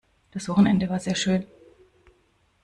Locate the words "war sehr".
0.89-1.13